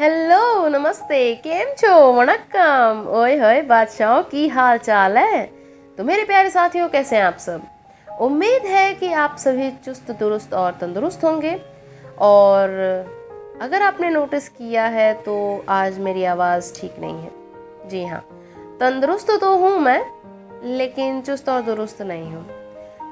Hello 0.00 0.68
नमस्ते, 0.68 1.34
केम 1.34 1.72
छो? 1.78 2.12
वणक्कम। 2.12 3.06
ओए 3.10 3.36
होए, 3.36 3.62
बादशाहों 3.62 4.22
की 4.22 4.48
हाल 4.48 4.78
चाल 4.78 5.18
है? 5.18 5.44
तो 5.98 6.04
मेरे 6.04 6.24
प्यारे 6.24 6.50
साथियों, 6.50 6.88
कैसे 6.88 7.16
हैं 7.16 7.22
आप 7.22 7.36
सब? 7.36 7.62
उम्मीद 8.20 8.66
है 8.66 8.94
कि 8.94 9.12
आप 9.12 9.36
सभी 9.38 9.70
चुस्त, 9.70 10.10
दुरुस्त 10.10 10.54
और 10.54 10.72
तंदुरुस्त 10.72 11.24
होंगे। 11.24 11.62
और 12.18 12.68
अगर 13.62 13.82
आपने 13.82 14.10
नोटिस 14.10 14.48
किया 14.48 14.86
है 14.86 15.12
तो 15.14 15.64
आज 15.68 15.98
मेरी 15.98 16.24
आवाज़ 16.24 16.80
ठीक 16.80 16.98
नहीं 17.00 17.22
है। 17.22 17.30
जी 17.88 18.04
हाँ 18.04 18.24
तंदुरुस्त 18.80 19.30
तो 19.40 19.56
हूँ 19.56 19.78
मैं, 19.78 20.00
लेकिन 20.76 21.20
चुस्त 21.20 21.48
और 21.48 21.62
दुरुस्त 21.62 22.02
नहीं 22.02 22.32
हूँ। 22.32 22.46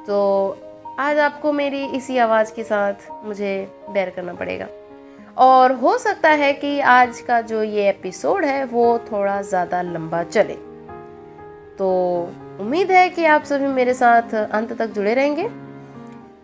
तो 0.06 0.58
आज 0.98 1.18
आपको 1.18 1.52
मेरी 1.52 1.84
इसी 1.86 2.18
आवाज़ 2.18 2.54
के 2.54 2.64
साथ 2.64 3.10
मुझे 3.24 3.72
बैर 3.90 4.10
करना 4.10 4.34
पड़ेगा। 4.34 4.66
और 5.36 5.72
हो 5.72 5.96
सकता 5.98 6.28
है 6.30 6.52
कि 6.52 6.78
आज 6.80 7.18
का 7.20 7.40
जो 7.40 7.62
ये 7.62 7.88
एपिसोड 7.88 8.44
है, 8.44 8.64
वो 8.64 8.98
थोड़ा 9.10 9.40
ज़्यादा 9.42 9.80
लंबा 9.82 10.22
चले। 10.22 10.54
तो 11.78 11.88
उम्मीद 12.60 12.90
है 12.90 13.08
कि 13.08 13.24
आप 13.24 13.44
सभी 13.44 13.66
मेरे 13.66 13.94
साथ 13.94 14.34
अंत 14.34 14.72
तक 14.72 14.86
जुड़े 14.86 15.14
रहेंगे। 15.14 15.48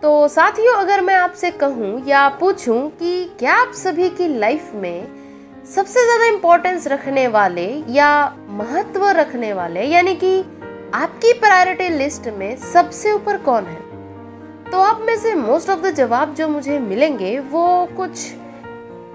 तो 0.03 0.29
साथियों, 0.29 0.75
अगर 0.75 1.01
मैं 1.01 1.15
आपसे 1.15 1.51
कहूँ 1.53 2.05
या 2.07 2.29
पूछूँ 2.41 2.89
कि 2.91 3.25
क्या 3.39 3.55
आप 3.55 3.73
सभी 3.75 4.09
की 4.11 4.29
लाइफ 4.29 4.71
में 4.75 5.07
सबसे 5.67 6.05
ज़्यादा 6.05 6.27
इम्पोर्टेंस 6.27 6.87
रखने 6.89 7.27
वाले 7.29 7.67
या 7.89 8.11
महत्व 8.51 9.09
रखने 9.11 9.53
वाले, 9.53 9.85
यानी 9.85 10.15
कि 10.15 10.39
आपकी 10.95 11.33
प्रायोरिटी 11.33 11.89
लिस्ट 11.89 12.29
में 12.29 12.57
सबसे 12.73 13.13
ऊपर 13.13 13.37
कौन 13.39 13.65
है? 13.65 13.81
तो 14.71 14.81
आप 14.81 15.01
में 15.01 15.17
से 15.17 15.35
मोस्ट 15.35 15.71
ऑफ़ 15.71 15.81
द 15.81 15.95
जवाब 15.95 16.35
जो 16.35 16.49
मुझे 16.49 16.79
मिलेंगे, 16.81 17.39
वो 17.39 17.89
कुछ 17.97 18.33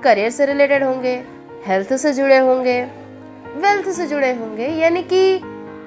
करियर 0.03 0.29
से 0.29 0.45
रिलेटेड 0.45 0.83
होंगे 0.83 1.15
हेल्थ 1.65 1.93
से 1.93 2.13
जुड़े 2.13 2.37
होंगे 2.37 2.81
वेल्थ 3.55 3.89
से 3.89 4.07
जुड़े 4.07 4.31
होंगे, 4.33 4.67
यानी 4.67 5.01
कि 5.03 5.17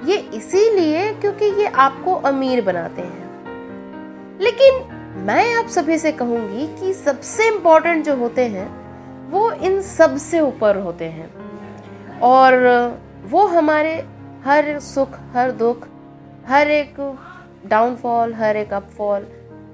ये 0.05 0.17
इसीलिए 0.35 1.13
क्योंकि 1.15 1.45
ये 1.45 1.67
आपको 1.67 2.15
अमीर 2.15 2.65
बनाते 2.65 3.03
हैं। 3.03 4.39
लेकिन 4.41 4.83
मैं 5.27 5.55
आप 5.55 5.69
सभी 5.69 5.99
से 5.99 6.13
कहूँगी 6.13 6.67
कि 6.81 6.93
सबसे 6.95 7.47
इम्पोर्टेंट 7.47 8.05
जो 8.05 8.17
होते 8.17 8.45
हैं, 8.45 8.67
वो 9.31 9.51
इन 9.51 9.81
सबसे 9.83 10.41
ऊपर 10.41 10.77
होते 10.77 11.05
हैं। 11.05 12.21
और 12.21 12.57
वो 13.25 13.47
हमारे 13.47 13.95
हर 14.45 14.79
सुख, 14.79 15.19
हर 15.35 15.51
दुख, 15.51 15.87
हर 16.47 16.71
एक 16.71 16.95
डाउनफॉल 17.67 18.35
हर 18.35 18.57
एक 18.57 18.73
अपफॉल 18.73 19.27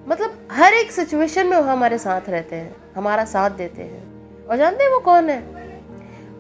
मतलब 0.09 0.49
हर 0.53 0.73
एक 0.73 0.93
सिचुएशन 0.93 1.47
में 1.47 1.57
वो 1.57 1.63
हमारे 1.63 1.99
साथ 1.99 2.29
रहते 2.29 2.57
हैं, 2.57 2.77
हमारा 2.97 3.25
साथ 3.25 3.51
देते 3.51 3.83
हैं। 3.83 4.16
और 4.47 4.57
जानते 4.57 4.85
हैं 4.85 4.91
वो 4.91 4.99
कौन 5.01 5.31
है? 5.31 5.41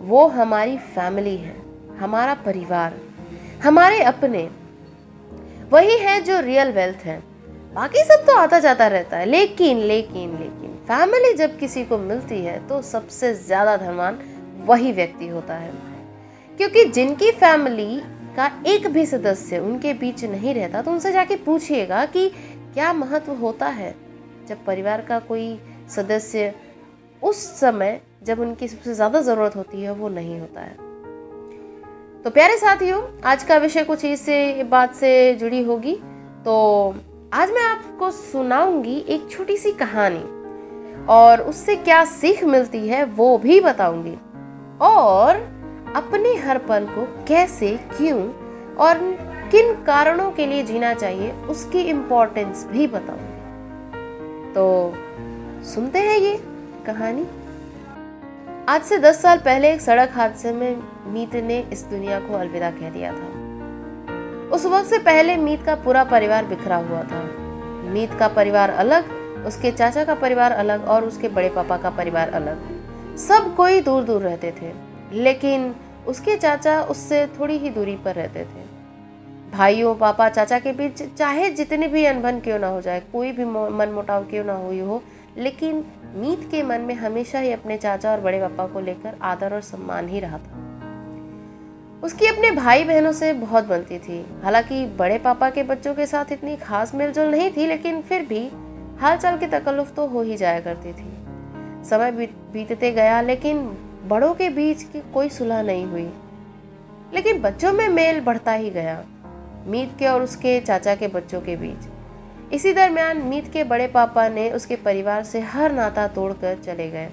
वो 0.01 0.27
हमारी 0.29 0.77
फैमिली 0.79 1.37
है, 1.37 1.57
हमारा 1.99 2.35
परिवार, 2.45 2.95
हमारे 3.65 4.03
अपने। 4.05 4.49
वही 5.73 5.97
है 5.99 6.21
जो 6.21 6.41
रियल 6.41 6.71
वेल्थ 6.73 7.05
है। 7.05 7.19
बाकी 7.75 8.05
सब 8.05 8.25
तो 8.27 8.37
आता 8.37 8.59
जाता 8.59 8.87
रहता 8.87 9.17
है। 9.17 9.27
लेकिन 9.27 9.79
लेकिन 9.79 10.31
लेकिन 10.33 10.75
फैमिली 10.89 11.33
जब 11.35 11.59
किसी 11.59 11.85
को 11.85 11.99
मिलती 11.99 12.39
है 12.41 12.59
तो 12.69 12.81
सबसे 12.83 13.33
ज़्यादा 13.37 13.77
धनवान 13.77 14.19
वही 14.67 14.93
व्यक्ति 14.93 15.29
होता 15.29 15.55
है। 15.55 15.73
क्योंकि 16.59 16.85
जिनकी 16.85 17.31
फैमिली 17.33 18.01
का 18.37 18.51
एक 18.67 18.87
भी 18.87 19.05
सदस्य 19.07 19.59
उनके 19.59 19.93
बीच 19.95 20.25
नहीं 20.25 20.55
रहता 20.55 20.83
तो 20.83 20.91
उनसे 20.91 21.13
जाके 21.13 21.37
पूछिएगा 21.37 22.05
कि 22.07 22.29
क्या 22.75 22.93
महत्व 22.93 23.33
होता 23.35 23.67
है? 23.69 23.95
जब 24.49 24.65
परिवार 24.65 25.01
का 25.01 25.19
कोई 25.19 25.59
सदस्य 25.97 26.53
उस 27.23 27.37
समय 27.61 28.01
जब 28.25 28.41
उनकी 28.41 28.69
सबसे 28.69 28.95
ज़्यादा 28.95 29.21
ज़रूरत 29.21 29.57
होती 29.57 29.83
है, 29.83 29.93
वो 29.93 30.09
नहीं 30.09 30.39
होता 30.41 30.61
है। 30.61 30.75
तो 32.25 32.31
प्यारे 32.31 32.57
साथियों, 32.57 33.03
आज 33.25 33.43
का 33.43 33.57
विषय 33.57 33.85
कुछ 33.85 34.05
इससे 34.05 34.65
बात 34.65 34.95
से 34.95 35.35
जुड़ी 35.35 35.63
होगी। 35.63 35.95
तो 36.45 36.95
आज 37.35 37.51
मैं 37.51 37.63
आपको 37.63 38.11
सुनाऊँगी 38.11 38.97
एक 39.09 39.29
छोटी 39.31 39.57
सी 39.57 39.73
कहानी 39.73 40.25
और 41.09 41.41
उससे 41.43 41.77
क्या 41.77 42.05
सीख 42.05 42.45
मिलती 42.45 42.87
है, 42.89 43.05
वो 43.05 43.37
भी 43.39 43.61
बताऊँगी। 43.61 44.17
और 44.81 45.37
अपने 45.97 46.35
हर 46.37 46.59
पल 46.59 46.87
को 46.89 47.05
कैसे, 47.29 47.77
क्यों 47.97 48.21
और 48.77 48.99
किन 49.53 49.73
कारणों 49.85 50.31
के 50.31 50.47
लिए 50.47 50.63
जीना 50.63 50.93
चाहिए, 50.95 51.33
उसकी 51.33 51.81
इम्पोर्टेंस 51.81 52.67
भी 52.67 52.87
बताऊँगी। 52.87 53.35
तो 54.55 54.93
सुनते 55.65 55.99
हैं 55.99 56.19
ये। 56.19 56.37
कहानी। 56.87 57.25
आज 58.69 58.83
से 58.83 58.99
दस 58.99 59.21
साल 59.23 59.39
पहले 59.39 59.73
एक 59.73 59.81
सड़क 59.81 60.11
हादसे 60.15 60.53
में 60.53 60.83
मीत 61.07 61.35
ने 61.45 61.59
इस 61.73 61.83
दुनिया 61.85 62.19
को 62.21 62.35
अलविदा 62.35 62.71
कह 62.71 62.91
दिया 62.91 63.13
था। 63.13 64.51
उस 64.55 64.67
वक्त 64.67 64.87
से 64.87 64.99
पहले 64.99 65.37
मीत 65.37 65.63
का 65.63 65.75
पूरा 65.75 66.05
परिवार 66.05 66.45
बिखरा 66.45 66.77
हुआ 66.77 67.03
था। 67.03 67.23
मीत 67.91 68.15
का 68.15 68.29
परिवार 68.29 68.71
अलग, 68.71 69.11
उसके 69.47 69.71
चाचा 69.73 70.05
का 70.05 70.15
परिवार 70.15 70.53
अलग 70.53 70.85
और 70.85 71.05
उसके 71.05 71.29
बड़े 71.29 71.49
पापा 71.49 71.77
का 71.77 71.91
परिवार 71.91 72.29
अलग। 72.31 73.17
सब 73.19 73.55
कोई 73.57 73.81
दूर 73.81 74.05
दूर 74.05 74.23
रहते 74.23 74.53
थे, 74.53 74.73
लेकिन 75.13 75.75
उसके 76.07 76.37
चाचा 76.37 76.81
उससे 76.85 77.27
थोड़ी 77.41 77.59
ही 77.59 77.71
दूरी 77.71 77.97
पर 77.97 78.15
रहते 78.15 78.45
थे। 78.45 78.65
भाइयों, 79.53 79.95
पापा, 79.95 80.29
चाचा 80.29 80.59
के 80.59 80.73
बीच 80.73 81.03
चाहे 81.15 81.51
जितने 81.51 81.89
भी 81.89 82.05
अनबन 82.05 82.41
क्यों 82.41 82.59
ना 82.59 82.69
हो 82.69 82.81
जाए, 82.81 83.01
कोई 83.13 83.33
भी 83.33 83.45
मन 83.45 83.93
मुटाव 83.95 84.25
क्यों 84.25 84.45
ना 84.45 84.55
हुई 84.55 84.81
हो, 84.81 85.03
लेकिन 85.39 85.85
मीत 86.17 86.49
के 86.51 86.63
मन 86.63 86.81
में 86.81 86.95
हमेशा 86.95 87.39
ही 87.39 87.51
अपने 87.53 87.77
चाचा 87.77 88.13
और 88.13 88.21
बड़े 88.21 88.41
पापा 88.41 88.67
को 88.67 88.81
लेकर 88.81 89.17
आदर 89.23 89.55
और 89.55 89.61
सम्मान 89.61 90.09
ही 90.09 90.21
रहा 90.21 90.39
था। 90.39 90.63
उसकी 92.03 92.27
अपने 92.27 92.51
भाई 92.51 92.85
बहनों 92.85 93.13
से 93.13 93.33
बहुत 93.33 93.65
बनती 93.65 93.99
थी। 93.99 94.25
हालाँकि 94.43 94.85
बड़े 94.87 95.19
पापा 95.19 95.51
के 95.51 95.63
बच्चों 95.63 95.95
के 95.95 96.07
साथ 96.07 96.33
इतनी 96.33 96.57
खास 96.57 96.95
मेलजोल 96.95 97.27
नहीं 97.27 97.51
थी, 97.51 97.67
लेकिन 97.67 98.01
फिर 98.03 98.23
भी 98.23 98.49
हालचाल 99.01 99.39
की 99.39 99.47
तकल्लुफ 99.47 99.95
तो 99.95 100.07
हो 100.07 100.23
ही 100.23 100.37
जाया 100.37 100.61
करती 100.61 100.93
थी। 100.93 101.11
समय 101.89 102.13
बीतते 102.53 102.91
गया, 102.93 103.21
लेकिन 103.21 103.59
बड़ों 104.07 104.35
के 104.35 104.49
बीच 104.51 104.83
की 104.83 105.01
कोई 105.15 105.29
सुलह 105.29 105.63
नहीं 105.63 105.85
हुई। 105.85 106.11
लेकिन 107.15 107.41
बच्चों 107.43 107.73
में 107.73 107.89
मेल 107.89 108.21
बढ़ता 108.21 108.53
ही 108.53 108.71
गया, 108.71 109.05
मीत 109.67 109.93
के 109.99 110.07
और 110.07 110.23
उसके 110.23 110.61
चाचा 110.61 110.95
के 110.95 111.09
बच्चों 111.09 111.41
के 111.41 111.57
बीच। 111.57 111.89
इसी 112.53 112.73
दरमियान 112.73 113.19
मीत 113.19 113.53
के 113.53 113.65
बड़े 113.65 113.87
पापा 113.87 114.29
ने 114.29 114.51
उसके 114.51 114.77
परिवार 114.77 115.25
से 115.25 115.41
हर 115.41 115.73
नाता 115.73 116.09
तोड़कर 116.09 116.59
चले 116.65 116.91
गए 116.91 117.09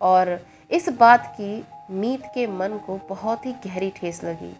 और 0.00 0.40
इस 0.70 0.88
बात 0.88 1.34
की 1.40 1.64
मीत 1.90 2.22
के 2.34 2.46
मन 2.46 2.80
को 2.86 3.00
बहुत 3.08 3.46
ही 3.46 3.52
गहरी 3.52 3.92
ठेस 3.96 4.24
लगी। 4.24 4.56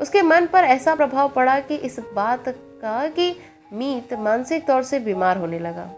उसके 0.00 0.22
मन 0.22 0.46
पर 0.46 0.64
ऐसा 0.64 0.94
प्रभाव 0.94 1.28
पड़ा 1.28 1.60
कि 1.60 1.74
इस 1.74 2.00
बात 2.14 2.44
का 2.48 3.08
कि 3.08 3.36
मीत 3.72 4.14
मानसिक 4.14 4.66
तौर 4.66 4.82
से 4.82 5.00
बीमार 5.00 5.36
होने 5.36 5.58
लगा 5.58 5.90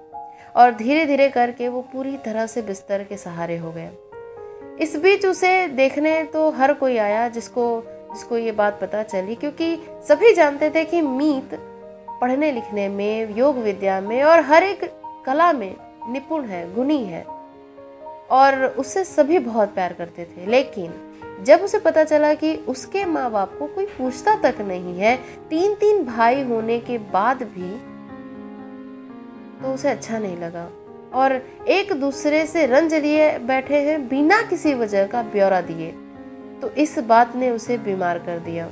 और 0.57 0.75
धीरे 0.75 1.07
धीरे 1.07 1.29
करके 1.29 1.69
वो 1.69 1.83
पूरी 1.83 2.17
तरह 2.17 2.47
से 2.47 2.63
बिस्तर 2.63 3.05
के 3.05 3.17
सहारे 3.17 3.57
हो 3.57 3.73
गए 3.73 3.91
इस 4.81 4.97
बीच 4.97 5.27
उसे 5.27 5.69
देखने 5.69 6.25
तो 6.25 6.51
हर 6.51 6.73
कोई 6.73 6.97
आया 6.97 7.29
जिसको 7.29 7.83
जिसको 7.87 8.39
ये 8.39 8.53
बात 8.53 8.81
पता 8.81 9.03
चली 9.03 9.35
क्योंकि 9.35 9.77
सभी 10.09 10.33
जानते 10.35 10.71
थे 10.71 10.85
कि 10.85 11.01
मीत 11.01 11.70
पढ़ने 12.21 12.53
लिखने 12.53 12.89
में, 12.89 13.37
योग 13.37 13.57
विद्या 13.57 14.01
में 14.01 14.23
और 14.23 14.41
हर 14.41 14.63
एक 14.63 14.91
कला 15.27 15.53
में 15.53 15.77
निपुण 16.09 16.45
है, 16.45 16.75
गुणी 16.75 17.05
है। 17.05 17.25
और 18.31 18.65
उससे 18.65 19.05
सभी 19.05 19.39
बहुत 19.39 19.75
प्यार 19.75 19.93
करते 19.93 20.25
थे। 20.25 20.47
लेकिन 20.47 20.93
जब 21.43 21.61
उसे 21.61 21.79
पता 21.79 22.05
चला 22.05 22.35
कि 22.35 22.57
उसके 22.57 23.05
माँ 23.05 23.31
बाप 23.31 23.57
को 23.59 23.67
कोई 23.67 23.87
पूछता 23.87 24.35
तक 24.35 24.55
नहीं 24.61 25.01
है 25.01 25.17
तीन 25.51 25.75
तीन 25.75 26.05
भाई 26.05 26.43
होने 26.43 26.79
के 26.79 26.99
बाद 26.99 27.43
भी 27.43 28.01
तो 29.63 29.75
उसे 29.75 29.89
अच्छा 29.89 30.19
नहीं 30.19 30.37
लगा। 30.37 30.71
और 31.15 31.33
एक 31.69 31.93
दूसरे 31.93 32.47
से 32.47 32.67
रंज 32.67 32.95
लिए 32.95 33.39
बैठे 33.39 33.77
हैं, 33.77 34.09
बिना 34.09 34.43
किसी 34.43 34.75
वजह 34.75 35.07
का 35.07 35.23
ब्यौरा 35.23 35.61
दिए। 35.61 35.95
तो 36.63 36.71
इस 36.71 36.99
बात 36.99 37.37
ने 37.37 37.51
उसे 37.51 37.79
बीमार 37.79 38.19
कर 38.19 38.39
दिया। 38.39 38.71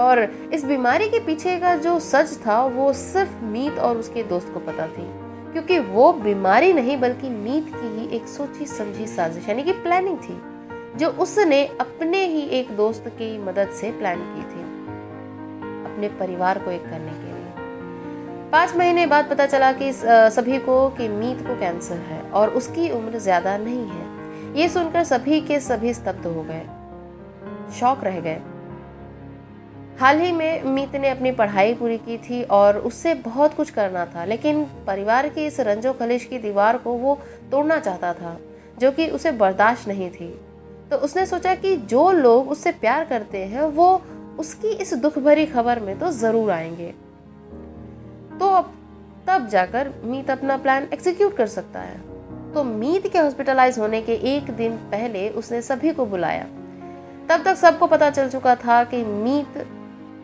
और 0.00 0.22
इस 0.52 0.64
बीमारी 0.64 1.08
के 1.08 1.18
पीछे 1.18 1.58
का 1.60 1.74
जो 1.76 1.98
सच 2.00 2.36
था, 2.46 2.64
वो 2.64 2.92
सिर्फ़ 2.92 3.44
मीत 3.44 3.78
और 3.78 3.96
उसके 3.96 4.22
दोस्त 4.22 4.52
को 4.54 4.60
पता 4.60 4.86
थी। 4.86 5.10
क्योंकि 5.52 5.78
वो 5.78 6.12
बीमारी 6.12 6.72
नहीं, 6.72 6.96
बल्कि 7.00 7.28
मीत 7.28 7.66
की 7.66 7.88
ही 7.90 8.06
एक 8.16 8.28
सोची 8.28 8.66
समझी 8.66 9.06
साजिश, 9.06 9.48
यानी 9.48 9.62
कि 9.62 9.72
प्लानिंग 9.72 10.18
थी, 10.18 10.40
जो 10.98 11.08
उसने 11.08 11.64
अपने 11.80 12.24
ही 12.26 12.42
एक 12.50 12.70
दोस्त 12.76 13.08
की 13.08 13.36
मदद 13.38 13.68
से 13.70 13.90
प्लान 13.90 14.18
की 14.18 14.42
थी, 14.42 14.62
अपने 15.84 16.08
परिवार 16.08 16.58
को 16.58 16.70
एक 16.70 16.84
करने 16.84 17.12
के 17.12 17.26
लिए। 17.26 18.50
पाँच 18.50 18.74
महीने 18.76 19.06
बाद 19.06 19.28
पता 19.30 19.46
चला 19.46 19.72
कि 19.72 19.90
सभी 19.92 20.58
को 20.58 20.88
कि 20.90 21.08
मीत 21.08 21.46
को 21.46 21.58
कैंसर 21.60 21.96
है 21.96 22.20
और 22.30 22.50
उसकी 22.50 22.90
उम्र 22.90 23.18
ज़्यादा 23.18 23.56
नहीं 23.58 23.86
है। 23.88 24.60
ये 24.60 24.68
सुनकर 24.68 25.04
सभी 25.04 25.40
के 25.40 25.60
सभी 25.60 25.94
स्तब्ध 25.94 26.26
हो 26.26 26.42
गए। 26.42 26.62
शौक 27.80 28.04
रह 28.04 28.20
गए। 28.20 28.40
हाल 30.00 30.20
ही 30.20 30.32
में 30.32 30.62
मीत 30.64 30.94
ने 30.96 31.08
अपनी 31.08 31.32
पढ़ाई 31.32 31.74
पूरी 31.74 31.98
की 31.98 32.16
थी 32.18 32.42
और 32.42 32.78
उससे 32.78 33.14
बहुत 33.14 33.54
कुछ 33.54 33.70
करना 33.70 34.04
था, 34.06 34.24
लेकिन 34.24 34.64
परिवार 34.86 35.28
की 35.28 35.46
इस 35.46 35.60
रंजो 35.60 35.92
खलिश 35.92 36.24
की 36.24 36.38
दीवार 36.38 36.76
को 36.76 36.92
वो 36.92 37.18
तोड़ना 37.50 37.78
चाहता 37.78 38.12
था, 38.12 38.36
जो 38.78 38.92
कि 38.92 39.06
उसे 39.08 39.32
बर्दाश्त 39.32 39.88
नहीं 39.88 40.10
थी। 40.10 40.28
तो 40.90 40.96
उसने 40.96 41.26
सोचा 41.26 41.54
कि 41.54 41.76
जो 41.76 42.10
लोग 42.10 42.50
उससे 42.50 42.72
प्यार 42.72 43.04
करते 43.04 43.38
हैं, 43.38 43.62
वो 43.62 44.02
उसकी 44.38 44.68
इस 44.68 44.94
दुख 44.94 45.18
भरी 45.18 45.46
खबर 45.46 45.80
में 45.80 45.98
तो 45.98 46.10
ज़रूर 46.10 46.50
आएँगे। 46.50 46.94
तो 48.40 48.46
अब 48.46 48.72
तब 49.28 49.48
जाकर 49.48 49.92
मीत 50.04 50.30
अपना 50.30 50.56
प्लान 50.56 50.88
एग्जीक्यूट 50.92 51.36
कर 51.36 51.46
सकता 51.46 51.80
है। 51.80 52.00
तो 52.54 52.64
मीत 52.64 53.06
के 53.06 53.18
हॉस्पिटलाइज 53.18 53.78
होने 53.78 54.02
के 54.02 54.14
एक 54.36 54.50
दिन 54.50 54.76
पहले 54.90 55.28
उसने 55.28 55.62
सभी 55.62 55.92
को 55.92 56.06
बुलाया। 56.06 56.44
तब 57.28 57.44
तक 57.44 57.54
सबको 57.54 57.86
पता 57.86 58.10
चल 58.10 58.28
चुका 58.28 58.54
था 58.54 58.82
कि 58.84 59.02
मीत 59.04 59.66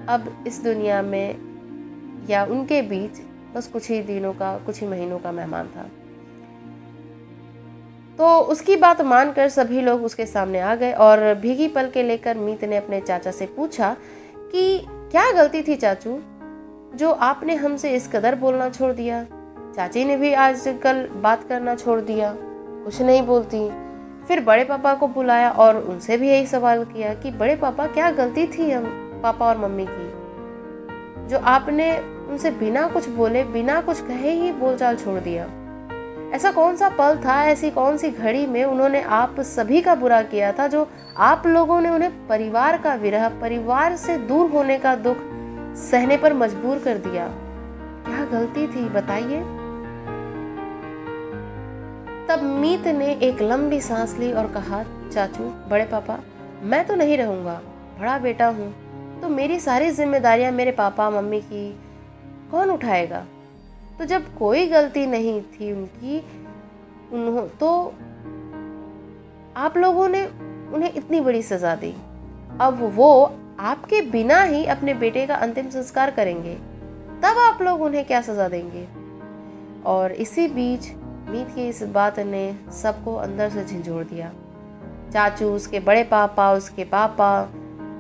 अब 0.09 0.45
इस 0.47 0.63
दुनिया 0.65 1.03
में 1.03 2.27
या 2.31 2.45
उनके 2.45 2.83
बीच 2.83 3.21
बस 3.55 3.67
कुछ 3.67 3.91
ही 3.91 4.03
दिनों 4.03 4.33
का, 4.33 4.59
कुछ 4.59 4.81
ही 4.81 4.87
महीनों 4.87 5.19
का 5.19 5.33
मेहमान 5.33 5.67
था। 5.67 5.83
तो 8.19 8.39
उसकी 8.41 8.77
बात 8.77 9.01
मानकर 9.01 9.49
सभी 9.49 9.81
लोग 9.81 10.05
उसके 10.05 10.27
सामने 10.27 10.61
आ 10.61 10.75
गए 10.75 10.93
और 10.93 11.35
भीगी 11.35 11.69
पल 11.69 11.91
के 11.91 12.03
लेकर 12.03 12.37
मीत 12.37 12.65
ने 12.65 12.77
अपने 12.77 13.01
चाचा 13.01 13.31
से 13.31 13.47
पूछा 13.47 13.97
कि 14.53 14.79
क्या 14.89 15.31
गलती 15.33 15.63
थी 15.63 15.77
चाचू, 15.77 16.19
जो 16.95 17.11
आपने 17.11 17.55
हमसे 17.55 17.95
इस 17.95 18.09
कदर 18.09 18.35
बोलना 18.35 18.69
छोड़ 18.71 18.93
दिया? 18.93 19.25
चाची 19.77 20.05
ने 20.05 20.17
भी 20.17 20.33
आजकल 20.33 21.07
बात 21.15 21.49
करना 21.49 21.75
छोड़ 21.75 22.01
दिया, 22.01 22.35
कुछ 22.39 23.03
नहीं 23.03 23.23
बोलती। 23.23 23.69
फिर 24.27 24.41
बड़े 24.41 24.65
पापा 24.65 24.95
को 24.95 25.09
बुलाया 25.09 25.51
और 25.51 25.77
उनसे 25.85 26.17
भी 26.17 26.29
यही 26.29 26.47
सवाल 26.47 26.85
किया 26.85 27.15
कि 27.15 27.31
बड़े 27.31 27.57
पापा, 27.57 27.87
क्या 27.87 28.11
गलती 28.11 28.47
थी 28.47 28.71
हम? 28.71 29.05
पापा 29.23 29.47
और 29.47 29.59
मम्मी 29.59 29.87
की, 29.89 31.29
जो 31.29 31.39
आपने 31.39 31.99
उनसे 31.99 32.51
बिना 32.51 32.87
कुछ 32.89 33.09
बोले, 33.09 33.45
बिना 33.45 33.81
कुछ 33.81 34.01
कहे 34.01 34.31
ही 34.31 34.53
बोलचाल 34.53 34.97
छोड़ 34.97 35.19
दिया। 35.21 35.47
ऐसा 36.35 36.51
कौन 36.53 36.77
सा 36.77 36.89
पल 36.89 37.17
था, 37.17 37.43
ऐसी 37.45 37.71
कौन 37.71 37.97
सी 37.97 38.11
घड़ी 38.11 38.47
में 38.47 38.65
उन्होंने 38.65 39.03
आप 39.03 39.41
सभी 39.41 39.81
का 39.81 39.95
बुरा 39.95 40.23
किया 40.23 40.53
था, 40.53 40.67
जो 40.67 40.89
आप 41.17 41.47
लोगों 41.47 41.81
ने 41.81 41.91
उन्हें 41.91 42.27
परिवार 42.29 42.79
का 42.79 42.95
विरह, 42.95 43.29
परिवार 43.29 43.97
से 43.97 44.17
दूर 44.19 44.51
होने 44.51 44.79
का 44.79 44.95
दुख 44.97 45.17
सहने 45.77 46.17
पर 46.17 46.33
मजबूर 46.33 46.79
कर 46.79 46.99
दिया? 46.99 47.29
क्या 48.07 48.25
गलती 48.25 48.67
थी, 48.67 48.89
बताइए? 48.89 49.41
तब 52.29 52.43
मीत 52.43 52.87
ने 52.87 53.13
एक 53.23 53.43
लंबी 53.43 53.81
सांस 53.81 54.17
ली 54.19 54.33
और 54.33 54.47
कहा, 54.47 54.83
चाचू, 55.13 55.45
बड़े 55.71 55.85
पापा, 55.85 56.19
मैं 56.63 56.87
तो 56.87 56.95
नहीं 56.95 57.17
रहूँगा, 57.19 57.61
बड़ा 58.01 58.19
बेटा 58.19 58.47
हूँ 58.47 58.75
तो 59.23 59.29
मेरी 59.29 59.61
सारी 59.61 59.91
जिम्मेदारियाँ 59.91 60.53
मेरे 60.53 60.73
पापा, 60.73 61.11
मम्मी 61.11 61.41
की 61.41 61.81
कौन 62.51 62.71
उठाएगा? 62.71 63.27
तो 63.99 64.05
जब 64.05 64.39
कोई 64.39 64.67
गलती 64.67 65.07
नहीं 65.07 65.43
थी 65.43 65.73
उनकी, 65.73 66.19
उन्हों 67.13 67.49
तो 67.61 67.95
आप 69.57 69.77
लोगों 69.77 70.09
ने 70.09 70.27
उन्हें 70.73 70.93
इतनी 70.95 71.21
बड़ी 71.21 71.43
सजा 71.43 71.75
दी। 71.75 71.95
अब 72.61 72.93
वो 72.95 73.33
आपके 73.61 74.01
बिना 74.01 74.43
ही 74.43 74.67
अपने 74.67 74.95
बेटे 74.95 75.27
का 75.27 75.35
अंतिम 75.35 75.71
संस्कार 75.71 76.11
करेंगे। 76.11 76.55
तब 77.19 77.39
आप 77.39 77.63
लोग 77.63 77.83
उन्हें 77.83 78.05
क्या 78.05 78.21
सजा 78.21 78.49
देंगे? 78.49 78.89
और 79.87 80.13
इसी 80.13 80.49
बीच 80.49 80.93
मीत 81.29 81.55
की 81.55 81.69
इस 81.69 81.83
बात 81.83 82.19
ने 82.19 82.57
सबको 82.73 83.15
अंदर 83.15 83.51
से 83.51 83.65
झिझोड़ 83.65 84.05
दिया। 84.05 84.33
चाचू, 85.13 85.47
उसके 85.47 85.81
बड़े 85.81 86.05
पापा, 86.05 86.53
उसके 86.53 86.85
पापा 86.85 87.49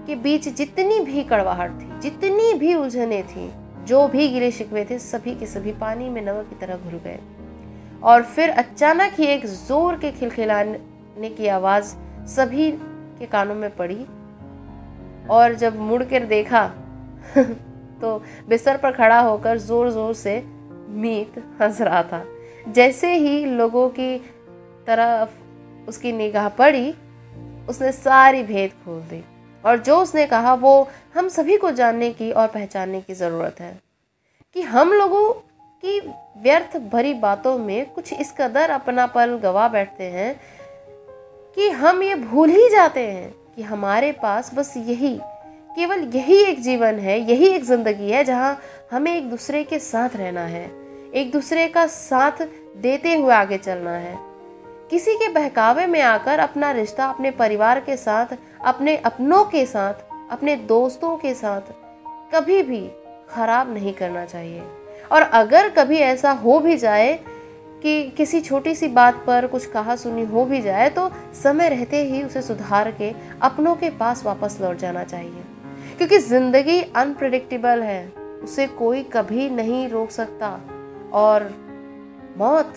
के 0.08 0.14
बीच 0.16 0.48
जितनी 0.48 1.00
भी 1.00 1.22
कड़वाहट 1.22 1.70
थी, 1.70 2.00
जितनी 2.00 2.52
भी 2.54 2.74
उलझने 2.74 3.22
थी, 3.22 3.50
जो 3.84 4.06
भी 4.08 4.28
गिले 4.28 4.50
शिकवे 4.50 4.84
थे, 4.90 4.98
सभी 4.98 5.34
के 5.34 5.46
सभी 5.46 5.72
पानी 5.72 6.08
में 6.08 6.22
नमक 6.22 6.46
की 6.50 6.56
तरह 6.56 6.76
घुल 6.76 7.00
गए। 7.04 7.18
और 8.02 8.22
फिर 8.22 8.50
अचानक 8.50 9.12
ही 9.12 9.26
एक 9.26 9.46
ज़ोर 9.46 9.98
के 9.98 10.10
खिलखिलाने 10.10 11.28
की 11.28 11.46
आवाज़ 11.46 11.94
सभी 12.26 12.70
के 13.18 13.26
कानों 13.26 13.54
में 13.54 13.76
पड़ी। 13.76 14.06
और 15.30 15.54
जब 15.54 15.80
मुड़ 15.80 16.02
कर 16.02 16.24
देखा 16.24 16.66
तो 18.00 18.16
बिस्तर 18.48 18.76
पर 18.76 18.92
खड़ा 18.92 19.20
होकर 19.20 19.58
ज़ोर 19.58 19.90
ज़ोर 19.90 20.14
से 20.14 20.42
मीत 20.88 21.38
हंस 21.62 21.80
रहा 21.80 22.02
था। 22.02 22.24
जैसे 22.68 23.14
ही 23.14 23.44
लोगों 23.46 23.88
की 23.88 24.18
तरफ़ 24.86 25.88
उसकी 25.88 26.12
निगाह 26.12 26.48
पड़ी, 26.48 26.94
उसने 27.68 27.92
सारी 27.92 28.42
भेद 28.42 28.70
खोल 28.84 29.00
दी। 29.00 29.24
और 29.64 29.78
जो 29.78 29.96
उसने 29.96 30.26
कहा, 30.26 30.54
वो 30.54 30.88
हम 31.14 31.28
सभी 31.28 31.56
को 31.56 31.70
जानने 31.70 32.10
की 32.12 32.30
और 32.32 32.46
पहचानने 32.46 33.00
की 33.00 33.14
ज़रूरत 33.14 33.60
है 33.60 33.78
कि 34.56 34.62
हम 34.62 34.92
लोगों 34.92 35.32
की 35.84 36.00
व्यर्थ 36.42 36.76
भरी 36.92 37.14
बातों 37.14 37.56
में 37.58 37.90
कुछ 37.92 38.12
इस 38.12 38.32
कदर 38.38 38.70
अपना 38.70 39.06
पल 39.06 39.36
गवा 39.38 39.68
बैठते 39.68 40.04
हैं 40.04 40.34
कि 41.56 41.68
हम 41.70 42.02
ये 42.02 42.14
भूल 42.14 42.50
ही 42.50 42.68
जाते 42.68 43.00
हैं 43.00 43.30
कि 43.56 43.62
हमारे 43.62 44.12
पास 44.12 44.54
बस 44.54 44.72
यही, 44.76 45.14
केवल 45.70 46.10
यही 46.14 46.36
एक 46.42 46.60
जीवन 46.62 46.98
है, 46.98 47.18
यही 47.20 47.48
एक 47.48 47.64
ज़िंदगी 47.64 48.10
है 48.10 48.24
जहाँ 48.24 48.58
हमें 48.92 49.14
एक 49.16 49.28
दूसरे 49.30 49.64
के 49.64 49.78
साथ 49.78 50.16
रहना 50.16 50.44
है, 50.46 50.70
एक 51.14 51.30
दूसरे 51.32 51.68
का 51.68 51.86
साथ 51.86 52.46
देते 52.76 53.14
हुए 53.14 53.34
आगे 53.34 53.58
चलना 53.58 53.92
है। 53.92 54.27
किसी 54.90 55.14
के 55.14 55.28
बहकावे 55.28 55.86
में 55.86 56.00
आकर 56.00 56.38
अपना 56.38 56.70
रिश्ता 56.70 57.06
अपने 57.06 57.30
परिवार 57.30 57.80
के 57.80 57.96
साथ, 57.96 58.26
अपने 58.64 58.96
अपनों 58.96 59.44
के 59.44 59.64
साथ, 59.66 59.94
अपने 60.30 60.56
दोस्तों 60.56 61.16
के 61.16 61.34
साथ 61.34 61.72
कभी 62.34 62.62
भी 62.62 62.80
खराब 63.30 63.72
नहीं 63.74 63.92
करना 63.92 64.24
चाहिए। 64.24 64.62
और 65.12 65.22
अगर 65.22 65.68
कभी 65.68 65.96
ऐसा 65.96 66.30
हो 66.32 66.58
भी 66.60 66.76
जाए 66.76 67.12
कि 67.82 68.10
किसी 68.10 68.40
छोटी 68.40 68.74
सी 68.74 68.88
बात 68.88 69.22
पर 69.26 69.46
कुछ 69.46 69.66
कहा 69.66 69.96
सुनी 69.96 70.24
हो 70.24 70.44
भी 70.44 70.60
जाए 70.62 70.88
तो 70.90 71.10
समय 71.34 71.68
रहते 71.68 72.02
ही 72.04 72.22
उसे 72.22 72.42
सुधार 72.42 72.90
के 72.90 73.12
अपनों 73.42 73.74
के 73.74 73.90
पास 73.90 74.24
वापस 74.24 74.58
लौट 74.60 74.76
जाना 74.76 75.04
चाहिए। 75.04 75.44
क्योंकि 75.98 76.18
ज़िंदगी 76.18 76.80
अनप्रडिक्टेबल 76.96 77.82
है, 77.82 78.12
उसे 78.44 78.66
कोई 78.66 79.02
कभी 79.02 79.48
नहीं 79.50 79.88
रोक 79.88 80.10
सकता। 80.10 80.60
और 81.12 81.50
मौत 82.38 82.74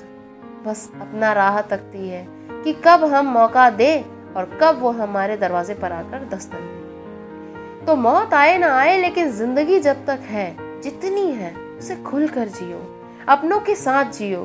बस 0.67 0.89
अपना 1.01 1.31
राह 1.33 1.61
तकती 1.61 2.09
है 2.09 2.25
कि 2.63 2.73
कब 2.85 3.03
हम 3.03 3.27
मौका 3.27 3.69
दे 3.69 3.93
और 4.35 4.57
कब 4.61 4.79
वो 4.79 4.91
हमारे 4.91 5.37
दरवाजे 5.37 5.73
पर 5.73 5.91
आकर 5.91 6.27
दस्तक 6.35 6.57
दे। 6.57 7.85
तो 7.85 7.95
मौत 7.95 8.33
आए 8.33 8.57
ना 8.57 8.67
आए, 8.77 8.97
लेकिन 8.97 9.31
ज़िंदगी 9.31 9.79
जब 9.79 10.05
तक 10.05 10.19
है, 10.19 10.81
जितनी 10.81 11.25
है, 11.31 11.53
उसे 11.79 11.95
खुल 11.95 12.27
कर 12.27 12.47
जियो, 12.47 12.81
अपनों 13.29 13.59
के 13.59 13.75
साथ 13.75 14.11
जियो। 14.11 14.43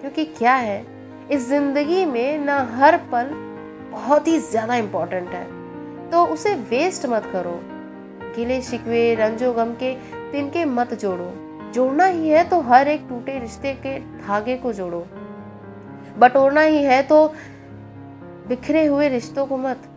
क्योंकि 0.00 0.24
क्या 0.24 0.54
है, 0.54 0.84
इस 1.30 1.48
ज़िंदगी 1.48 2.04
में 2.04 2.38
ना 2.38 2.58
हर 2.72 2.96
पल 3.12 3.30
बहुत 3.90 4.28
ही 4.28 4.38
ज़्यादा 4.40 4.74
इम्पोर्टेंट 4.74 5.28
है। 5.28 5.44
तो 6.10 6.24
उसे 6.24 6.54
वेस्ट 6.70 7.06
मत 7.06 7.30
करो। 7.32 7.60
गिले 8.36 8.60
शिकवे, 8.62 9.14
रंजो 9.14 9.52
गम 9.52 9.72
के 9.72 9.94
तिनके 10.32 10.64
मत 10.64 10.94
जोड़ो। 10.94 11.30
जोड़ना 11.74 12.04
ही 12.04 12.28
है 12.28 12.48
तो 12.48 12.60
हर 12.60 12.88
एक 12.88 13.06
टूटे 13.08 13.38
रिश्ते 13.38 13.72
के 13.86 13.98
धागे 13.98 14.56
को 14.56 14.72
जोड़ो। 14.72 15.06
बटोरना 16.18 16.60
ही 16.60 16.82
है 16.82 17.02
तो 17.02 17.26
बिखरे 18.48 18.86
हुए 18.86 19.08
रिश्तों 19.08 19.46
को 19.46 19.56
मत 19.56 19.88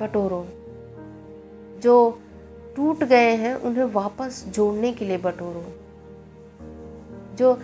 बटोरो। 0.00 0.46
जो 1.80 2.20
टूट 2.76 3.04
गए 3.04 3.34
हैं 3.34 3.54
उन्हें 3.54 3.84
वापस 3.84 4.44
जोड़ने 4.48 4.92
के 4.92 5.04
लिए 5.04 5.18
बटोरो। 5.18 5.64
जो 7.36 7.58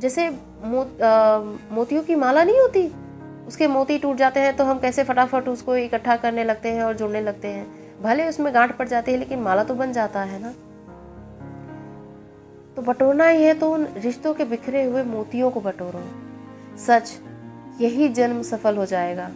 जैसे 0.00 0.28
मो, 0.64 0.82
आ, 0.82 1.38
मोतियों 1.74 2.02
की 2.02 2.14
माला 2.14 2.44
नहीं 2.44 2.60
होती? 2.60 2.92
उसके 3.48 3.66
मोती 3.66 3.98
टूट 3.98 4.16
जाते 4.16 4.40
हैं 4.40 4.56
तो 4.56 4.64
हम 4.64 4.78
कैसे 4.78 5.04
फटाफट 5.04 5.48
उसको 5.48 5.76
इकट्ठा 5.76 6.16
करने 6.16 6.44
लगते 6.44 6.68
हैं 6.68 6.84
और 6.84 6.96
जोड़ने 6.96 7.20
लगते 7.20 7.48
हैं? 7.48 7.66
भले 8.02 8.28
उसमें 8.28 8.54
गांठ 8.54 8.76
पड़ 8.76 8.88
जाती 8.88 9.12
है 9.12 9.18
लेकिन 9.18 9.38
माला 9.38 9.64
तो 9.64 9.74
बन 9.74 9.92
जाता 9.92 10.20
है 10.20 10.42
ना। 10.42 10.52
तो 12.78 12.82
बटोरना 12.82 13.26
ही 13.26 13.42
है 13.42 13.54
तो 13.54 13.70
उन 13.72 13.86
रिश्तों 13.96 14.34
के 14.34 14.44
बिखरे 14.44 14.84
हुए 14.84 15.02
मोतियों 15.02 15.50
को 15.50 15.60
बटोरो। 15.60 16.02
सच, 16.78 17.18
यही 17.80 18.08
जन्म 18.08 18.42
सफल 18.42 18.76
हो 18.76 18.86
जाएगा। 18.86 19.30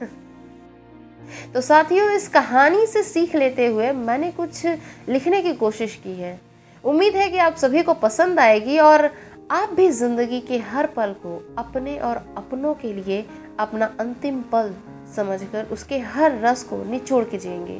तो 1.54 1.60
साथियों, 1.60 2.10
इस 2.10 2.28
कहानी 2.28 2.86
से 2.86 3.02
सीख 3.02 3.34
लेते 3.34 3.66
हुए 3.66 3.92
मैंने 3.92 4.30
कुछ 4.32 4.66
लिखने 5.08 5.42
की 5.42 5.54
कोशिश 5.54 6.00
की 6.04 6.12
है। 6.12 6.40
उम्मीद 6.84 7.16
है 7.16 7.28
कि 7.28 7.38
आप 7.38 7.56
सभी 7.56 7.82
को 7.82 7.94
पसंद 7.94 8.40
आएगी 8.40 8.78
और 8.78 9.10
आप 9.50 9.72
भी 9.72 9.90
ज़िंदगी 9.90 10.40
के 10.40 10.58
हर 10.58 10.86
पल 10.86 11.12
को 11.12 11.54
अपने 11.58 11.98
और 11.98 12.16
अपनों 12.36 12.74
के 12.74 12.92
लिए 12.92 13.26
अपना 13.58 13.94
अंतिम 14.00 14.40
पल 14.42 14.74
समझकर 15.16 15.64
उसके 15.64 15.98
हर 15.98 16.38
रस 16.40 16.62
को 16.62 16.84
निचोड़ 16.84 17.24
के 17.24 17.38
जिएँगे। 17.38 17.78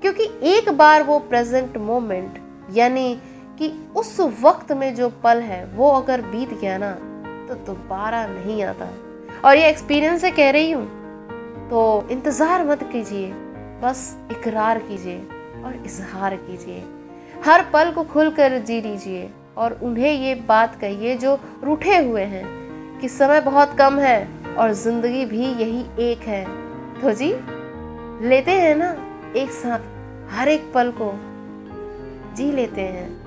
क्योंकि 0.00 0.30
एक 0.42 0.68
बार 0.68 1.02
वो 1.02 1.18
प्रेजेंट 1.18 1.76
मोमेंट, 1.76 2.38
यानी 2.72 3.20
कि 3.62 3.72
उस 3.96 4.18
वक्त 4.42 4.72
में 4.72 4.94
जो 4.94 5.08
पल 5.24 5.40
है, 5.40 5.64
वो 5.66 5.90
अगर 5.90 6.20
बीत 6.22 6.52
गया 6.60 6.76
ना 6.78 6.90
तो 7.48 7.54
दोबारा 7.66 8.26
नहीं 8.26 8.62
आता। 8.64 8.88
और 9.44 9.56
ये 9.56 9.68
एक्सपीरियंस 9.68 10.20
से 10.20 10.30
कह 10.30 10.50
रही 10.50 10.70
हूँ 10.72 10.86
तो 11.68 12.08
इंतज़ार 12.10 12.64
मत 12.66 12.82
कीजिए, 12.92 13.30
बस 13.82 14.16
इकरार 14.30 14.78
कीजिए 14.80 15.18
और 15.64 15.74
इजहार 15.76 16.36
कीजिए। 16.38 16.82
हर 17.44 17.62
पल 17.72 17.90
को 17.90 18.04
खुल 18.04 18.30
कर 18.30 18.58
जी 18.60 18.80
लीजिए 18.80 19.30
और 19.56 19.78
उन्हें 19.82 20.12
ये 20.12 20.34
बात 20.48 20.74
कहिए 20.80 21.16
जो 21.16 21.38
रूठे 21.64 21.96
हुए 21.98 22.22
हैं 22.24 22.44
कि 23.00 23.08
समय 23.10 23.40
बहुत 23.42 23.76
कम 23.78 23.98
है 23.98 24.28
और 24.54 24.72
ज़िंदगी 24.74 25.24
भी 25.26 25.44
यही 25.44 25.86
एक 26.02 26.28
है। 26.28 26.44
तो 27.00 27.12
जी, 27.12 27.32
लेते 28.28 28.52
हैं 28.52 28.74
ना, 28.76 28.94
एक 29.36 29.50
साथ, 29.52 29.90
हर 30.30 30.48
एक 30.48 30.72
पल 30.74 30.92
को, 31.00 31.12
जी 32.36 32.52
लेते 32.52 32.80
हैं। 32.80 33.21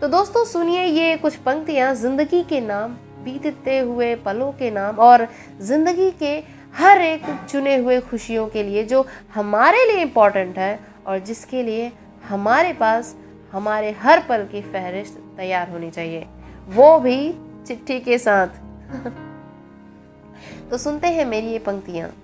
तो 0.00 0.08
दोस्तों, 0.08 0.44
सुनिए 0.44 0.84
ये 0.84 1.16
कुछ 1.16 1.36
पंक्तियाँ 1.36 1.94
ज़िंदगी 1.94 2.42
के 2.42 2.60
नाम, 2.60 2.96
बीतते 3.24 3.78
हुए 3.78 4.14
पलों 4.14 4.52
के 4.52 4.70
नाम 4.70 4.98
और 4.98 5.28
ज़िंदगी 5.60 6.10
के 6.10 6.42
हर 6.74 7.00
एक 7.00 7.46
चुने 7.50 7.76
हुए 7.76 8.00
खुशियों 8.00 8.46
के 8.46 8.62
लिए 8.62 8.84
जो 8.84 9.06
हमारे 9.34 9.86
लिए 9.86 10.02
इम्पोर्टेंट 10.02 10.58
है 10.58 10.80
और 11.06 11.18
जिसके 11.18 11.62
लिए 11.62 11.92
हमारे 12.28 12.72
पास, 12.72 13.16
हमारे 13.52 13.90
हर 13.90 14.26
पल 14.28 14.48
की 14.52 14.62
फहरिस्त 14.62 15.22
तैयार 15.36 15.70
होनी 15.70 15.90
चाहिए। 15.90 16.26
वो 16.68 16.98
भी 16.98 17.34
चिट्ठी 17.66 18.00
के 18.00 18.18
साथ। 18.18 18.48
तो 20.70 20.78
सुनते 20.78 21.08
हैं 21.08 21.24
मेरी 21.24 21.46
ये 21.46 21.58
पंक्तियाँ। 21.58 22.14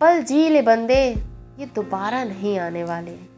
पल 0.00 0.22
जी 0.22 0.48
ले 0.48 0.62
बंदे, 0.62 1.16
ये 1.58 1.66
दोबारा 1.66 2.24
नहीं 2.24 2.58
आने 2.58 2.84
वाले। 2.84 3.33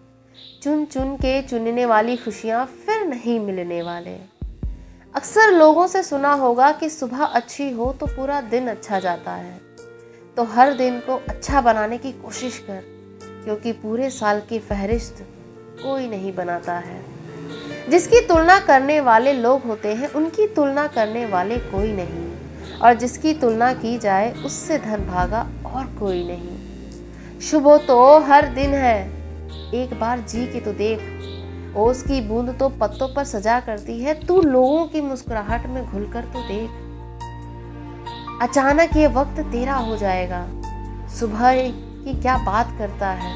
चुन 0.62 0.84
चुन 0.84 1.16
के 1.16 1.42
चुनने 1.42 1.86
वाली 1.86 2.16
खुशियाँ 2.16 2.66
फिर 2.66 3.06
नहीं 3.06 3.40
मिलने 3.40 3.82
वाले। 3.82 4.14
अक्सर 5.14 5.52
लोगों 5.52 5.86
से 5.86 6.02
सुना 6.02 6.32
होगा 6.32 6.72
कि 6.72 6.90
सुबह 6.90 7.24
अच्छी 7.24 7.70
हो 7.70 7.92
तो 7.92 8.06
पूरा 8.06 8.40
दिन 8.40 8.68
अच्छा 8.68 9.00
जाता 9.00 9.32
है। 9.32 9.60
तो 10.36 10.44
हर 10.44 10.74
दिन 10.74 11.00
को 11.00 11.16
अच्छा 11.28 11.60
बनाने 11.60 11.98
की 11.98 12.12
कोशिश 12.12 12.58
कर, 12.58 12.82
क्योंकि 13.44 13.72
पूरे 13.72 14.10
साल 14.10 14.40
की 14.40 14.58
फहरिस्त 14.58 15.26
कोई 15.82 16.08
नहीं 16.08 16.34
बनाता 16.34 16.78
है। 16.78 17.04
जिसकी 17.90 18.20
तुलना 18.20 18.58
करने 18.58 19.00
वाले 19.00 19.32
लोग 19.32 19.62
होते 19.62 19.94
हैं, 19.94 20.12
उनकी 20.12 20.46
तुलना 20.46 20.86
करने 20.86 21.26
वाले 21.26 21.56
कोई 21.56 21.92
नहीं। 21.92 22.26
और 22.78 22.94
जिसकी 22.94 23.34
तुलना 23.34 23.72
की 23.72 23.98
जाए, 23.98 24.32
उससे 24.32 24.78
धन 24.78 25.06
भागा 25.06 25.50
और 25.66 25.86
कोई 25.98 26.24
नहीं। 26.26 27.40
शुभ 27.40 27.76
तो 27.88 28.18
हर 28.18 28.46
दिन 28.46 28.70
है। 28.70 29.15
एक 29.74 29.98
बार 30.00 30.20
जी 30.20 30.46
के 30.46 30.60
तो 30.60 30.72
देख। 30.72 31.76
ओस 31.76 32.02
की 32.02 32.20
बूंद 32.20 32.56
तो 32.58 32.68
पत्तों 32.80 33.08
पर 33.14 33.24
सजा 33.24 33.58
करती 33.60 33.98
है, 34.00 34.14
तू 34.26 34.40
लोगों 34.42 34.86
की 34.86 35.00
मुस्कुराहट 35.00 35.66
में 35.66 35.86
घुलकर 35.86 36.24
तो 36.24 36.42
देख। 36.48 36.70
अचानक 38.42 38.96
ये 38.96 39.06
वक्त 39.06 39.40
तेरा 39.52 39.74
हो 39.74 39.96
जाएगा। 39.96 40.46
सुबह 41.08 41.68
की 42.04 42.20
क्या 42.20 42.36
बात 42.38 42.68
करता 42.78 43.08
है? 43.08 43.34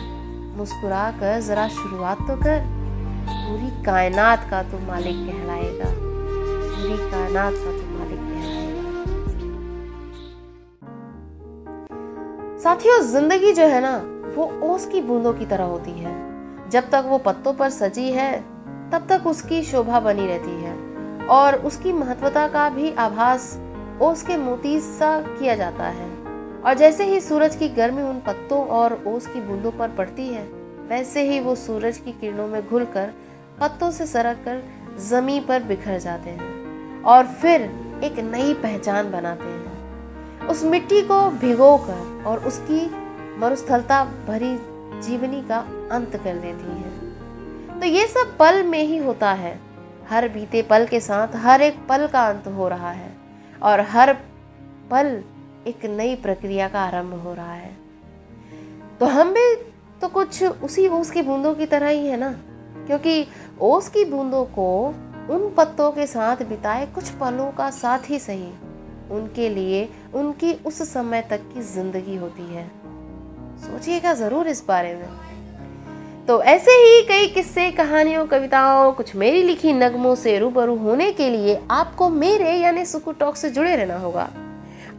मुस्कुरा 0.57 1.11
कर 1.11 1.41
जरा 1.41 1.69
शुरुआत 1.69 2.19
तो 2.19 2.37
कर। 2.37 2.59
पूरी 3.27 3.85
कायनात 3.85 4.47
का 4.51 4.63
तू 4.63 4.79
मालिक 4.79 5.17
कहलाएगा। 5.17 5.91
पूरी 5.91 6.97
कायनात 7.11 7.53
का 7.55 7.71
तू 7.71 7.99
मालिक 7.99 8.21
कहलाएगा। 8.21 8.81
साथियों, 12.59 13.01
ज़िंदगी 13.03 13.53
जो 13.53 13.67
है 13.67 13.81
ना 13.81 13.95
वो 14.37 14.45
ओस 14.63 14.87
की 14.87 15.01
बूंदों 15.01 15.33
की 15.33 15.47
तरह 15.47 15.65
होती 15.65 15.91
है। 15.91 16.15
जब 16.71 16.91
तक 16.91 17.05
वो 17.07 17.19
पत्तों 17.19 17.53
पर 17.53 17.71
सजी 17.71 18.11
है, 18.11 18.41
तब 18.91 19.07
तक 19.09 19.27
उसकी 19.27 19.63
शोभा 19.63 20.01
बनी 20.01 20.27
रहती 20.27 20.51
है। 20.51 20.91
और 21.27 21.55
उसकी 21.55 21.93
महत्वता 21.93 22.49
का 22.49 22.69
भी 22.71 22.95
आभास 22.95 23.59
ओस 24.03 24.23
के 24.23 24.37
मोती 24.37 24.81
सा 24.81 25.21
किया 25.21 25.55
जाता 25.55 25.85
है। 25.85 26.11
और 26.67 26.75
जैसे 26.75 27.05
ही 27.05 27.21
सूरज 27.21 27.57
की 27.57 27.69
गर्मी 27.69 28.03
उन 28.03 28.21
पत्तों 28.27 28.67
और 28.67 29.05
ओस 29.07 29.27
की 29.27 29.41
बूंदों 29.41 29.71
पर 29.71 29.89
पड़ती 29.89 30.29
है, 30.29 30.43
वैसे 30.89 31.23
ही 31.23 31.41
वो 31.41 31.55
सूरज 31.55 31.99
की 31.99 32.13
किरणों 32.13 32.49
में 32.49 32.69
घुलकर 32.69 33.11
पत्तों 33.61 33.91
से 33.91 34.07
सरक 34.07 34.37
कर 34.37 34.63
ज़मीन 35.01 35.45
पर 35.47 35.63
बिखर 35.63 35.99
जाते 35.99 36.31
हैं 36.31 37.03
और 37.03 37.27
फिर 37.27 37.63
एक 38.05 38.19
नई 38.19 38.55
पहचान 38.55 39.11
बनाते 39.13 39.45
हैं। 39.45 40.49
उस 40.49 40.65
मिट्टी 40.65 41.03
को 41.03 41.31
भिगोकर 41.31 42.25
और 42.27 42.39
उसकी 42.39 42.91
मरुस्थलता 43.39 44.05
भरी 44.05 44.57
जीवनी 45.01 45.43
का 45.43 45.59
अंत 45.93 46.17
कर 46.17 46.37
देती 46.37 46.81
है। 46.81 47.81
तो 47.81 47.87
ये 47.87 48.07
सब 48.07 48.37
पल 48.39 48.63
में 48.63 48.83
ही 48.83 48.97
होता 48.97 49.33
है। 49.33 49.59
हर 50.09 50.29
बीते 50.29 50.63
पल 50.63 50.87
के 50.87 51.01
साथ 51.01 51.37
हर 51.37 51.63
एक 51.63 51.87
पल 51.89 52.07
का 52.07 52.27
अंत 52.29 52.47
हो 52.47 52.69
रहा 52.69 52.91
है 52.91 53.13
और 53.63 53.81
हर 53.81 54.13
पल 54.91 55.23
एक 55.67 55.85
नई 55.85 56.15
प्रक्रिया 56.15 56.69
का 56.69 56.81
आरंभ 56.81 57.15
हो 57.15 57.35
रहा 57.35 57.53
है। 57.53 57.77
तो 59.01 59.07
हम 59.07 59.33
भी 59.33 59.55
तो 60.01 60.09
कुछ 60.09 60.43
उसी 60.43 60.89
ओस 60.89 61.11
की 61.11 61.23
बूंदों 61.23 61.55
की 61.55 61.67
तरह 61.67 61.89
ही 61.89 62.07
है 62.07 62.17
ना? 62.17 62.33
क्योंकि 62.87 63.27
ओस 63.61 63.89
की 63.89 64.05
बूंदों 64.05 64.45
को 64.45 64.87
उन 65.31 65.55
पत्तों 65.57 65.93
के 65.93 66.07
साथ 66.07 66.37
बिताए 66.37 66.87
कुछ 66.87 67.11
पलों 67.11 67.51
का 67.53 67.71
साथ 67.71 68.11
ही 68.11 68.19
सही। 68.19 68.53
उनके 69.11 69.49
लिए 69.49 69.89
उनकी 70.15 70.53
उस 70.53 70.83
समय 70.93 71.23
तक 71.23 71.41
की 71.55 71.63
ज़िंदगी 71.63 72.17
होती 72.17 72.43
है। 72.43 72.80
सोचिएगा 73.61 74.13
ज़रूर 74.15 74.49
इस 74.49 74.65
बारे 74.69 74.95
में। 74.95 75.09
तो 76.27 76.43
ऐसे 76.45 76.71
ही 76.73 77.03
कई 77.07 77.27
किस्से, 77.27 77.71
कहानियों, 77.71 78.27
कविताओं, 78.27 78.93
कुछ 78.93 79.15
मेरी 79.17 79.43
लिखी 79.43 79.73
नगमों 79.73 80.15
से 80.15 80.39
रूबरू 80.39 80.77
होने 80.77 81.11
के 81.13 81.29
लिए 81.31 81.59
आपको 81.71 82.09
मेरे 82.09 82.53
यानी 82.53 82.85
सुकू 82.85 83.13
टॉक 83.13 83.37
से 83.37 83.51
जुड़े 83.51 83.75
रहना 83.77 83.97
होगा। 83.99 84.29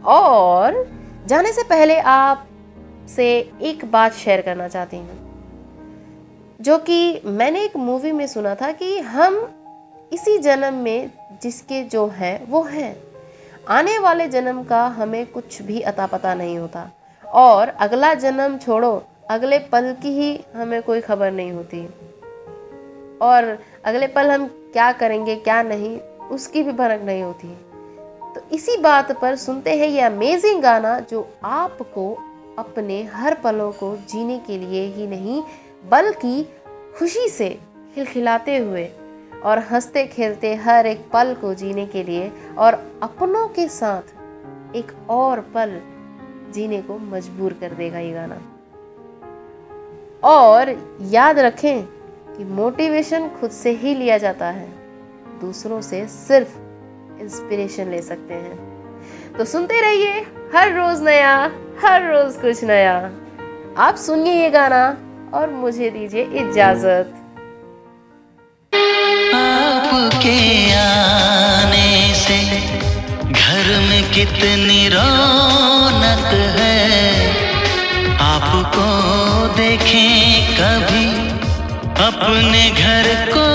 और 0.06 0.86
जाने 1.26 1.52
से 1.52 1.62
पहले 1.62 1.98
आप 1.98 2.46
से 3.08 3.26
एक 3.62 3.84
बात 3.84 4.12
शेयर 4.14 4.40
करना 4.40 4.68
चाहती 4.68 4.96
हूँ, 4.96 5.18
जो 6.60 6.78
कि 6.78 7.20
मैंने 7.24 7.64
एक 7.64 7.76
मूवी 7.78 8.12
में 8.12 8.26
सुना 8.26 8.54
था 8.54 8.70
कि 8.72 8.98
हम 9.00 9.36
इसी 10.12 10.38
जन्म 10.38 10.74
में 10.74 11.10
जिसके 11.42 11.82
जो 11.84 12.06
हैं, 12.08 12.46
वो 12.46 12.62
हैं। 12.62 12.96
आने 13.68 13.98
वाले 13.98 14.28
जन्म 14.28 14.62
का 14.64 14.86
हमें 14.90 15.24
कुछ 15.26 15.62
भी 15.62 15.80
अता 15.82 16.06
पता 16.06 16.34
नहीं 16.34 16.58
होता। 16.58 16.90
और 17.32 17.68
अगला 17.68 18.14
जन्म 18.14 18.58
छोड़ो, 18.58 19.06
अगले 19.30 19.58
पल 19.58 19.96
की 20.02 20.08
ही 20.08 20.44
हमें 20.56 20.82
कोई 20.82 21.00
खबर 21.00 21.30
नहीं 21.30 21.52
होती। 21.52 21.86
और 23.22 23.58
अगले 23.84 24.06
पल 24.06 24.30
हम 24.30 24.46
क्या 24.46 24.92
करेंगे, 24.92 25.36
क्या 25.36 25.62
नहीं, 25.62 25.98
उसकी 26.28 26.62
भी 26.62 26.72
भनक 26.72 27.00
नहीं 27.00 27.22
होती। 27.22 27.48
तो 28.34 28.40
इसी 28.52 28.76
बात 28.76 29.20
पर 29.20 29.36
सुनते 29.36 29.76
हैं 29.76 29.88
ये 29.88 30.00
अमेजिंग 30.00 30.62
गाना 30.62 31.00
जो 31.00 31.28
आपको 31.44 32.18
अपने 32.58 33.02
हर 33.02 33.34
पलों 33.34 33.72
को 33.72 33.96
जीने 33.96 34.38
के 34.38 34.58
लिए 34.58 34.86
ही 34.86 35.06
नहीं, 35.06 35.42
बल्कि 35.90 36.48
खुशी 36.98 37.28
से 37.28 37.58
खिलखिलाते 37.94 38.56
हुए 38.56 38.88
और 39.44 39.58
हँसते 39.58 40.06
खेलते 40.06 40.54
हर 40.54 40.86
एक 40.86 41.10
पल 41.12 41.34
को 41.34 41.54
जीने 41.54 41.86
के 41.86 42.02
लिए 42.02 42.32
और 42.58 43.00
अपनों 43.02 43.48
के 43.48 43.68
साथ 43.68 44.02
एक 44.76 45.10
और 45.10 45.40
पल 45.40 45.80
जीने 46.52 46.80
को 46.82 46.98
मजबूर 46.98 47.52
कर 47.52 47.74
देगा 47.74 47.98
ये 47.98 48.12
गाना। 48.12 48.40
और 50.24 50.74
याद 51.10 51.38
रखें 51.38 51.82
कि 52.36 52.44
मोटिवेशन 52.44 53.28
खुद 53.40 53.50
से 53.50 53.70
ही 53.70 53.94
लिया 53.94 54.18
जाता 54.18 54.46
है, 54.46 54.68
दूसरों 55.40 55.80
से 55.80 56.06
सिर्फ़ 56.08 56.56
इंस्पिरेशन 57.22 57.90
ले 57.90 58.02
सकते 58.02 58.34
हैं। 58.34 58.56
तो 59.38 59.44
सुनते 59.44 59.80
रहिए, 59.80 60.20
हर 60.54 60.72
रोज 60.72 61.02
नया, 61.02 61.34
हर 61.84 62.12
रोज 62.12 62.36
कुछ 62.36 62.64
नया। 62.64 62.94
आप 63.78 63.96
सुनिए 63.96 64.34
ये 64.34 64.50
गाना 64.50 64.86
और 65.34 65.50
मुझे 65.50 65.90
दीजिए 65.90 66.22
इजाज़त। 66.22 67.14
आपके 69.34 70.38
आने 70.74 72.14
से 72.14 72.91
घर 73.62 73.80
में 73.80 74.02
कितनी 74.12 74.88
रौनक 74.88 76.24
है। 76.56 76.78
आपको 78.20 78.86
देखें 79.56 80.56
कभी 80.56 81.06
अपने 82.04 82.62
घर 82.70 83.06
को 83.30 83.51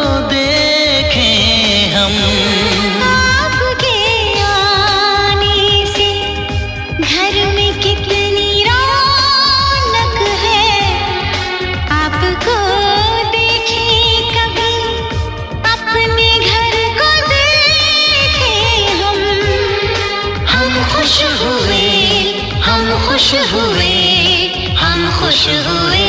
खुश 23.27 23.51
हुए 23.51 24.75
हम 24.79 25.00
खुश 25.19 25.41
हुए। 25.65 26.03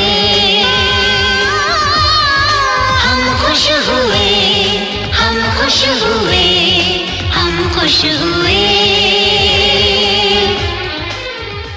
हम 3.03 3.21
खुश 3.41 3.63
हुए 3.87 4.29
हम 5.19 5.35
खुश 5.57 5.79
हुए 6.03 6.47
हम 7.35 7.71
खुश 7.75 8.03
हुए। 8.05 8.38